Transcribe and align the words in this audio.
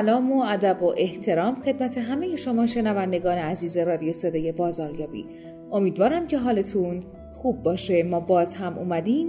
سلام 0.00 0.32
و 0.32 0.44
ادب 0.44 0.82
و 0.82 0.94
احترام 0.96 1.62
خدمت 1.62 1.98
همه 1.98 2.36
شما 2.36 2.66
شنوندگان 2.66 3.38
عزیز 3.38 3.76
رادیو 3.76 4.12
صدای 4.12 4.52
بازاریابی. 4.52 5.26
امیدوارم 5.72 6.26
که 6.26 6.38
حالتون 6.38 7.02
خوب 7.34 7.62
باشه. 7.62 8.02
ما 8.02 8.20
باز 8.20 8.54
هم 8.54 8.78
اومدیم 8.78 9.28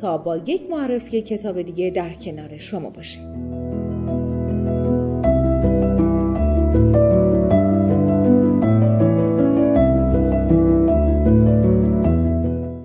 تا 0.00 0.18
با 0.18 0.36
یک 0.36 0.70
معرفی 0.70 1.22
کتاب 1.22 1.62
دیگه 1.62 1.90
در 1.90 2.12
کنار 2.12 2.58
شما 2.58 2.90
باشیم. 2.90 3.61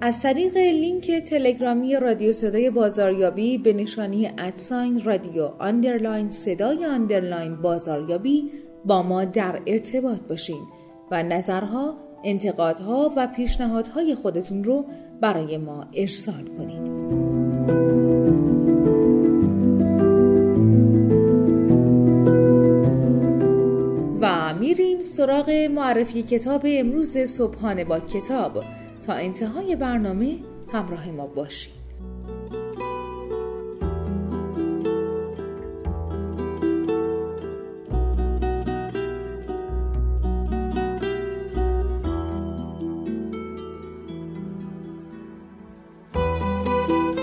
از 0.07 0.21
طریق 0.21 0.57
لینک 0.57 1.11
تلگرامی 1.11 1.95
رادیو 1.95 2.33
صدای 2.33 2.69
بازاریابی 2.69 3.57
به 3.57 3.73
نشانی 3.73 4.27
at 4.37 4.59
sign 4.59 5.03
رادیو 5.03 5.49
underline 5.59 6.29
صدای 6.29 6.85
underline 6.85 7.55
بازاریابی 7.55 8.51
با 8.85 9.03
ما 9.03 9.25
در 9.25 9.61
ارتباط 9.67 10.19
باشین 10.29 10.61
و 11.11 11.23
نظرها، 11.23 11.97
انتقادها 12.23 13.13
و 13.17 13.27
پیشنهادهای 13.27 14.15
خودتون 14.15 14.63
رو 14.63 14.85
برای 15.21 15.57
ما 15.57 15.87
ارسال 15.93 16.47
کنید. 16.57 16.89
و 24.21 24.53
میریم 24.59 25.01
سراغ 25.01 25.49
معرفی 25.49 26.23
کتاب 26.23 26.61
امروز 26.65 27.17
صبحانه 27.17 27.85
با 27.85 27.99
کتاب 27.99 28.63
تا 29.07 29.13
انتهای 29.13 29.75
برنامه 29.75 30.37
همراه 30.73 31.11
ما 31.11 31.27
باشید. 31.27 31.73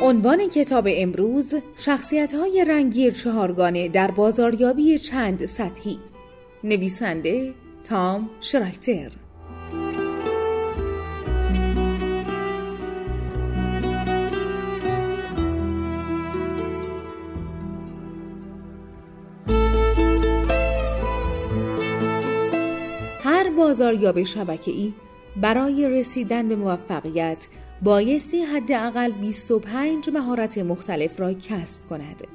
عنوان 0.03 0.49
کتاب 0.49 0.89
امروز 0.91 1.55
شخصیت 1.77 2.35
های 2.35 2.65
رنگی 2.69 3.13
چهارگانه 3.13 3.89
در 3.89 4.11
بازاریابی 4.11 4.99
چند 4.99 5.47
سطحی 5.47 5.99
نویسنده 6.65 7.55
تام 7.85 8.31
شرایتر 8.41 9.24
هر 23.75 23.79
بازاریاب 23.79 24.23
شبکه‌ای 24.23 24.93
برای 25.37 25.89
رسیدن 25.89 26.49
به 26.49 26.57
موفقیت 26.57 27.47
بایستی 27.83 28.43
حداقل 28.43 29.11
25 29.11 30.11
مهارت 30.11 30.59
مختلف 30.59 31.21
را 31.21 31.33
کسب 31.33 31.81
کند. 31.91 32.27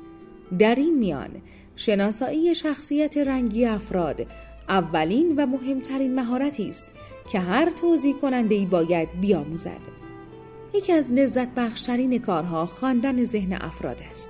در 0.59 0.75
این 0.75 0.99
میان 0.99 1.29
شناسایی 1.75 2.55
شخصیت 2.55 3.17
رنگی 3.17 3.65
افراد 3.65 4.27
اولین 4.69 5.35
و 5.37 5.45
مهمترین 5.45 6.15
مهارتی 6.15 6.69
است 6.69 6.85
که 7.31 7.39
هر 7.39 7.69
توضیح 7.69 8.15
کننده 8.15 8.55
ای 8.55 8.65
باید 8.65 9.09
بیاموزد. 9.21 9.81
یکی 10.73 10.93
از 10.93 11.13
لذت 11.13 11.49
بخشترین 11.55 12.19
کارها 12.19 12.65
خواندن 12.65 13.23
ذهن 13.23 13.53
افراد 13.53 13.97
است. 14.11 14.29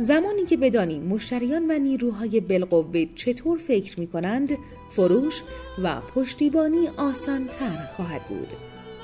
زمانی 0.00 0.44
که 0.46 0.56
بدانیم 0.56 1.02
مشتریان 1.02 1.70
و 1.70 1.78
نیروهای 1.78 2.40
بالقوه 2.40 3.04
چطور 3.14 3.58
فکر 3.58 4.00
می 4.00 4.06
کنند، 4.06 4.58
فروش 4.90 5.42
و 5.82 6.00
پشتیبانی 6.14 6.88
آسان 6.96 7.46
تر 7.46 7.86
خواهد 7.96 8.22
بود. 8.28 8.48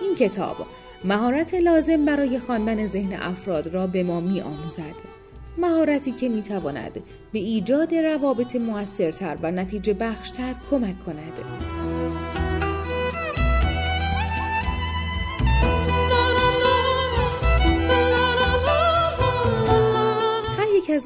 این 0.01 0.15
کتاب 0.15 0.56
مهارت 1.05 1.55
لازم 1.55 2.05
برای 2.05 2.39
خواندن 2.39 2.87
ذهن 2.87 3.12
افراد 3.12 3.75
را 3.75 3.87
به 3.87 4.03
ما 4.03 4.21
می 4.21 4.41
آموزد. 4.41 4.95
مهارتی 5.59 6.12
که 6.12 6.29
می 6.29 6.43
تواند 6.43 7.03
به 7.33 7.39
ایجاد 7.39 7.95
روابط 7.95 8.56
موثرتر 8.56 9.37
و 9.43 9.51
نتیجه 9.51 9.95
بخشتر 9.95 10.55
کمک 10.71 11.05
کند. 11.05 12.36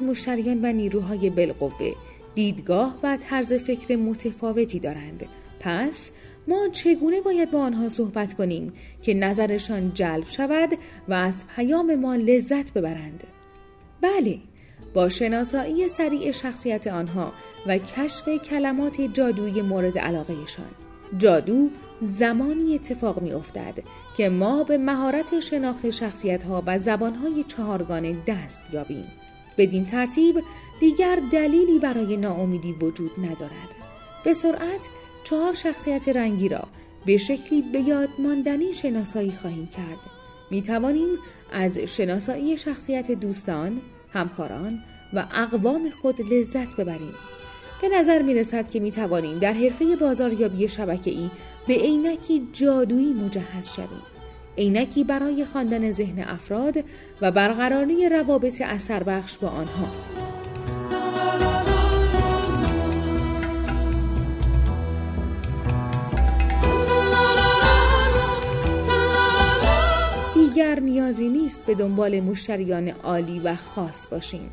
مشتریان 0.03 0.59
و 0.65 0.73
نیروهای 0.73 1.29
بالقوه 1.29 1.93
دیدگاه 2.35 2.95
و 3.03 3.17
طرز 3.17 3.53
فکر 3.53 3.95
متفاوتی 3.95 4.79
دارند. 4.79 5.25
پس 5.59 6.11
ما 6.47 6.67
چگونه 6.71 7.21
باید 7.21 7.51
با 7.51 7.59
آنها 7.59 7.89
صحبت 7.89 8.33
کنیم 8.33 8.73
که 9.01 9.13
نظرشان 9.13 9.91
جلب 9.93 10.27
شود 10.27 10.69
و 11.07 11.13
از 11.13 11.45
پیام 11.55 11.95
ما 11.95 12.15
لذت 12.15 12.73
ببرند؟ 12.73 13.23
بله، 14.01 14.39
با 14.93 15.09
شناسایی 15.09 15.87
سریع 15.87 16.31
شخصیت 16.31 16.87
آنها 16.87 17.33
و 17.67 17.77
کشف 17.77 18.29
کلمات 18.29 19.01
جادویی 19.01 19.61
مورد 19.61 19.97
علاقهشان. 19.97 20.71
جادو 21.17 21.69
زمانی 22.01 22.75
اتفاق 22.75 23.21
می 23.21 23.31
افتد 23.31 23.83
که 24.17 24.29
ما 24.29 24.63
به 24.63 24.77
مهارت 24.77 25.39
شناخت 25.39 25.89
شخصیت 25.89 26.43
ها 26.43 26.63
و 26.65 26.77
زبان 26.77 27.15
های 27.15 27.43
چهارگانه 27.43 28.15
دست 28.27 28.61
یابیم. 28.73 29.05
بدین 29.57 29.85
ترتیب 29.85 30.43
دیگر 30.79 31.19
دلیلی 31.31 31.79
برای 31.79 32.17
ناامیدی 32.17 32.71
وجود 32.71 33.11
ندارد. 33.17 33.69
به 34.23 34.33
سرعت 34.33 34.87
چهار 35.23 35.53
شخصیت 35.53 36.09
رنگی 36.09 36.49
را 36.49 36.63
به 37.05 37.17
شکلی 37.17 37.61
به 37.61 37.79
یاد 37.79 38.09
ماندنی 38.19 38.73
شناسایی 38.73 39.33
خواهیم 39.41 39.67
کرد. 39.67 39.99
می 40.51 40.61
توانیم 40.61 41.09
از 41.51 41.77
شناسایی 41.79 42.57
شخصیت 42.57 43.11
دوستان، 43.11 43.81
همکاران 44.13 44.79
و 45.13 45.25
اقوام 45.33 45.89
خود 46.01 46.33
لذت 46.33 46.75
ببریم. 46.75 47.13
به 47.81 47.89
نظر 47.89 48.21
می 48.21 48.33
رسد 48.33 48.69
که 48.69 48.79
می 48.79 48.91
توانیم 48.91 49.39
در 49.39 49.53
حرفه 49.53 49.95
بازاریابی 49.95 50.69
شبکه‌ای 50.69 51.29
به 51.67 51.73
عینکی 51.73 52.47
جادویی 52.53 53.13
مجهز 53.13 53.69
شویم. 53.69 54.10
عینکی 54.57 55.03
برای 55.03 55.45
خواندن 55.45 55.91
ذهن 55.91 56.23
افراد 56.23 56.83
و 57.21 57.31
برقراری 57.31 58.09
روابط 58.09 58.61
اثر 58.61 59.03
بخش 59.03 59.37
با 59.37 59.47
آنها. 59.47 59.87
دیگر 70.33 70.79
نیازی 70.79 71.29
نیست 71.29 71.65
به 71.65 71.75
دنبال 71.75 72.19
مشتریان 72.19 72.87
عالی 72.87 73.39
و 73.39 73.55
خاص 73.55 74.07
باشیم. 74.07 74.49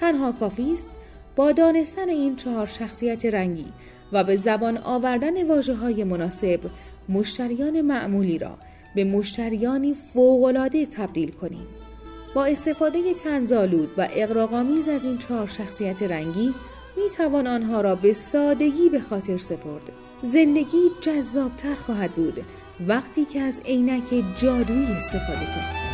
تنها 0.00 0.32
کافی 0.32 0.72
است 0.72 0.88
با 1.36 1.52
دانستن 1.52 2.08
این 2.08 2.36
چهار 2.36 2.66
شخصیت 2.66 3.24
رنگی 3.24 3.72
و 4.12 4.24
به 4.24 4.36
زبان 4.36 4.78
آوردن 4.78 5.48
واجه 5.48 5.74
های 5.74 6.04
مناسب 6.04 6.60
مشتریان 7.08 7.80
معمولی 7.80 8.38
را 8.38 8.58
به 8.94 9.04
مشتریانی 9.04 9.94
فوقالعاده 9.94 10.86
تبدیل 10.86 11.30
کنیم. 11.30 11.66
با 12.34 12.44
استفاده 12.44 13.14
تنزالود 13.14 13.90
و 13.96 14.08
اقراقامیز 14.12 14.88
از 14.88 15.04
این 15.04 15.18
چهار 15.18 15.46
شخصیت 15.46 16.02
رنگی 16.02 16.54
می 16.96 17.10
توان 17.16 17.46
آنها 17.46 17.80
را 17.80 17.94
به 17.94 18.12
سادگی 18.12 18.88
به 18.88 19.00
خاطر 19.00 19.36
سپرد. 19.36 19.92
زندگی 20.22 20.82
جذابتر 21.00 21.74
خواهد 21.74 22.10
بود 22.10 22.44
وقتی 22.88 23.24
که 23.24 23.40
از 23.40 23.60
عینک 23.64 24.24
جادویی 24.36 24.86
استفاده 24.86 25.46
کنیم. 25.46 25.87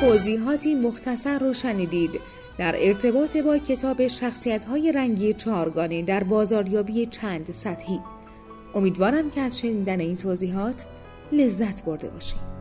توضیحاتی 0.00 0.74
مختصر 0.74 1.38
رو 1.38 1.52
شنیدید. 1.54 2.10
در 2.58 2.74
ارتباط 2.78 3.36
با 3.36 3.58
کتاب 3.58 4.06
شخصیت 4.06 4.64
های 4.64 4.92
رنگی 4.92 5.34
چهارگانه 5.34 6.02
در 6.02 6.24
بازاریابی 6.24 7.06
چند 7.06 7.52
سطحی. 7.52 8.00
امیدوارم 8.74 9.30
که 9.30 9.40
از 9.40 9.58
شنیدن 9.58 10.00
این 10.00 10.16
توضیحات 10.16 10.86
لذت 11.32 11.84
برده 11.84 12.08
باشید. 12.08 12.59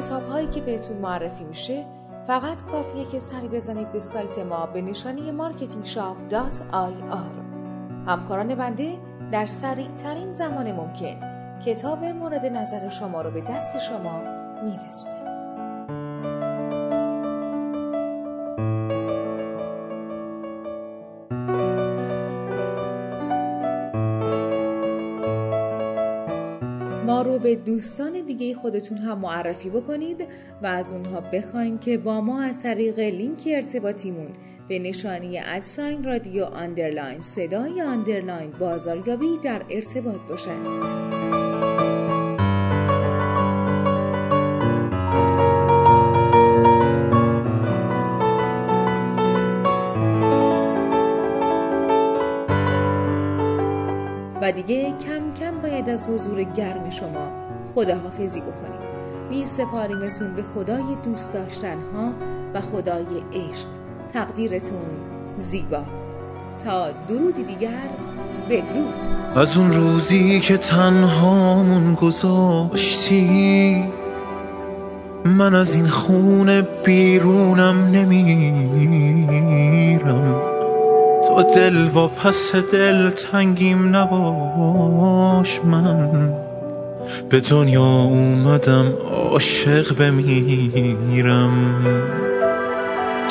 کتاب 0.00 0.28
هایی 0.28 0.46
که 0.46 0.60
بهتون 0.60 0.96
معرفی 0.96 1.44
میشه 1.44 1.84
فقط 2.26 2.62
کافیه 2.62 3.04
که 3.04 3.18
سری 3.18 3.48
بزنید 3.48 3.92
به 3.92 4.00
سایت 4.00 4.38
ما 4.38 4.66
به 4.66 4.82
نشانی 4.82 5.32
marketingshop.ir 5.38 7.30
همکاران 8.06 8.54
بنده 8.54 8.98
در 9.32 9.46
سریع 9.46 9.88
ترین 9.88 10.32
زمان 10.32 10.72
ممکن 10.72 11.16
کتاب 11.66 12.04
مورد 12.04 12.46
نظر 12.46 12.88
شما 12.88 13.22
رو 13.22 13.30
به 13.30 13.40
دست 13.40 13.78
شما 13.78 14.22
میرسونه 14.64 15.19
رو 27.22 27.38
به 27.38 27.54
دوستان 27.54 28.12
دیگه 28.12 28.54
خودتون 28.54 28.98
هم 28.98 29.18
معرفی 29.18 29.70
بکنید 29.70 30.26
و 30.62 30.66
از 30.66 30.92
اونها 30.92 31.20
بخواین 31.20 31.78
که 31.78 31.98
با 31.98 32.20
ما 32.20 32.42
از 32.42 32.62
طریق 32.62 32.98
لینک 32.98 33.42
ارتباطیمون 33.46 34.30
به 34.68 34.78
نشانی 34.78 35.38
at 35.38 35.60
sign 35.60 36.04
رادیو 36.04 36.44
underline 36.44 37.20
صدای 37.20 37.82
underline 37.82 38.50
بازاریابی 38.50 39.38
در 39.42 39.62
ارتباط 39.70 40.20
باشند. 40.28 41.00
و 54.42 54.52
دیگه 54.52 54.94
کم 54.98 55.19
باید 55.62 55.88
از 55.88 56.08
حضور 56.08 56.42
گرم 56.42 56.90
شما 56.90 57.28
خداحافظی 57.74 58.40
بکنیم. 58.40 58.80
بی 59.30 59.44
سپاریمتون 59.44 60.34
به 60.34 60.42
خدای 60.54 60.96
دوست 61.04 61.32
داشتن 61.32 61.78
ها 61.94 62.12
و 62.54 62.60
خدای 62.60 63.04
عشق. 63.32 63.66
تقدیرتون 64.12 64.86
زیبا. 65.36 65.84
تا 66.64 66.90
درودی 67.08 67.44
دیگر 67.44 67.88
بدرود. 68.50 68.94
از 69.36 69.56
اون 69.56 69.72
روزی 69.72 70.40
که 70.40 70.56
تنهامون 70.56 71.94
گذاشتی 71.94 73.84
من 75.24 75.54
از 75.54 75.74
این 75.74 75.88
خونه 75.88 76.62
بیرونم 76.62 77.90
نمیرم. 77.90 79.00
دل 81.42 81.86
و 81.96 82.08
پس 82.08 82.52
دل 82.72 83.10
تنگیم 83.10 83.96
نباش 83.96 85.60
من. 85.64 86.34
به 87.28 87.40
دنیا 87.40 87.82
اومدم 87.82 88.92
عاشق 89.32 89.96
بمیرم. 89.96 91.74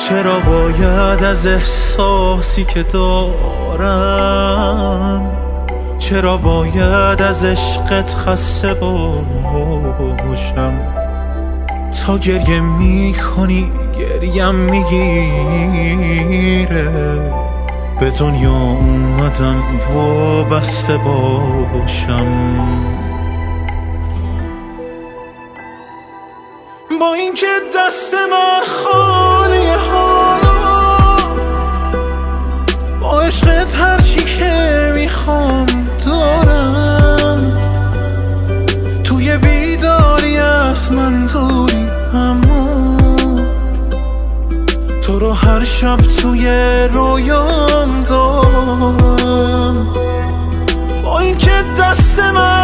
چرا 0.08 0.40
باید 0.40 1.24
از 1.24 1.46
احساسی 1.46 2.64
که 2.64 2.82
دارم 2.82 4.10
چرا 5.98 6.36
باید 6.36 7.22
از 7.22 7.44
عشقت 7.44 8.14
خسته 8.14 8.74
باشم؟ 8.74 10.72
تا 12.06 12.18
گریه 12.18 12.60
می‌کنی 12.60 13.72
گریم 13.98 14.54
می‌گیره. 14.54 15.60
به 18.00 18.10
دنیا 18.10 18.50
اومدم 18.52 19.62
وابسته 19.94 20.96
باشم. 20.96 22.26
با 27.00 27.14
اینکه 27.14 27.46
دست 27.76 28.14
من 28.14 28.62
خالی 28.66 29.68
حالا 29.92 31.16
با 33.00 33.20
عشقت 33.20 33.74
هرچی 33.74 34.24
که 34.24 34.92
می‌خوام 34.94 35.66
دارم. 36.06 37.58
توی 39.04 39.36
بیداری 39.36 40.38
از 40.38 40.92
من 40.92 41.26
دوری 41.26 41.86
اما 42.14 42.96
تو 45.02 45.18
رو 45.18 45.32
هر 45.32 45.64
شب 45.64 45.96
توی 46.22 46.48
رویام 46.92 47.69
با 51.40 51.52
اینکه 51.52 51.82
دست 51.82 52.18
من 52.18 52.59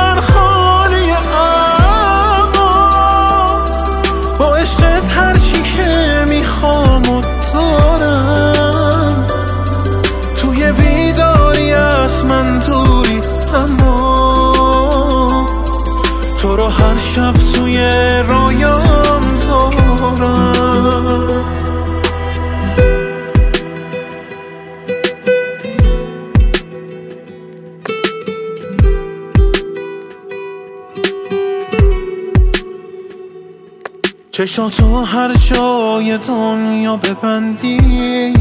چشاتو 34.46 35.04
هر 35.04 35.34
جای 35.34 36.18
دنیا 36.18 36.96
ببندی. 36.96 38.32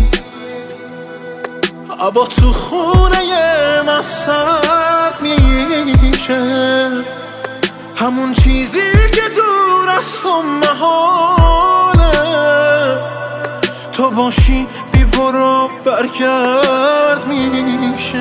هوا 1.99 2.25
تو 2.25 2.51
خونه 2.51 3.81
من 3.87 4.03
سرد 4.03 5.21
میشه. 6.01 6.89
همون 7.95 8.31
چیزی 8.31 8.79
که 9.13 9.21
دور 9.35 9.89
از 9.97 10.21
تو 10.21 10.41
محاله. 10.41 12.11
تو 13.91 14.11
باشی 14.11 14.67
بی 14.91 15.03
برو 15.03 15.69
برگرد 15.85 17.27
میشه. 17.27 18.17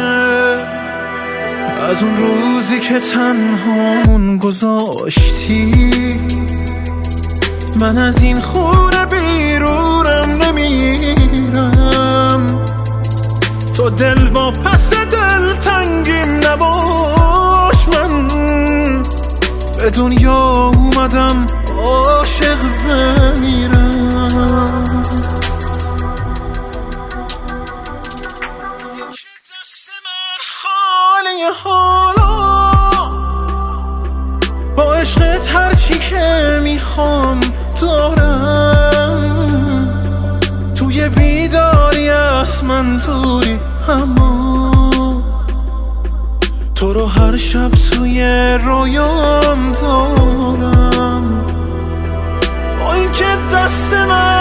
از 1.90 2.02
اون 2.02 2.16
روزی 2.16 2.80
که 2.80 3.00
تنهامون 3.00 4.38
گذاشتی 4.38 5.94
من 7.80 7.98
از 7.98 8.22
این 8.22 8.40
خونه 8.40 9.06
بیرونم 9.06 10.28
نمیرم. 10.42 12.46
تو 13.76 13.90
دل 13.90 14.30
با 14.30 14.50
پس 14.50 14.90
دل 14.90 15.56
تنگیم 15.56 16.50
نباش 16.50 17.88
من. 17.88 18.28
به 19.78 19.90
دنیا 19.90 20.72
اومدم 20.74 21.46
عاشق 21.78 22.58
بمیرم. 22.88 25.03
من 42.68 42.96
دوری 42.96 43.58
اما 43.88 45.22
تو 46.74 46.92
رو 46.92 47.06
هر 47.06 47.36
شب 47.36 47.70
توی 47.70 48.20
رویام 48.64 49.72
دارم. 49.72 51.44
با 52.78 52.92
اینکه 52.92 53.38
دست 53.52 53.92
من 53.92 54.33